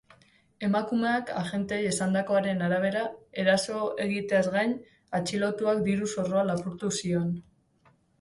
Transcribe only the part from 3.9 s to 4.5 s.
egiteaz